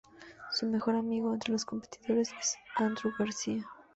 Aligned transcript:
Su 0.51 0.65
mejor 0.65 0.95
amigo 0.95 1.31
entre 1.31 1.51
los 1.51 1.63
competidores 1.63 2.31
es 2.41 2.57
Andrew 2.77 3.13
Garcia. 3.19 3.69